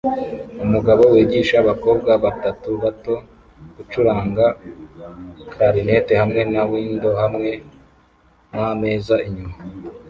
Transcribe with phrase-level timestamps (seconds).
[0.65, 3.13] Umugabo wigisha abakobwa batatu bato
[3.75, 4.45] gucuranga
[5.51, 7.51] Clarinet hamwe na windows hamwe
[8.51, 9.55] nameza inyuma